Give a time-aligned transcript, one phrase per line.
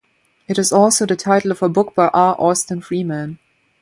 [0.47, 2.35] It is also the title of a book by R.
[2.39, 3.37] Austin Freeman.